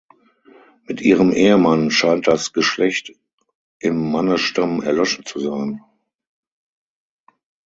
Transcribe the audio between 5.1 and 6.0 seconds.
zu sein.